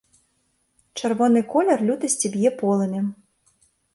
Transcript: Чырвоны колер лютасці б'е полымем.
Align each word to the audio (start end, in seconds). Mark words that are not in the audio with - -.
Чырвоны 1.01 1.43
колер 1.51 1.79
лютасці 1.89 2.33
б'е 2.37 2.49
полымем. 2.61 3.07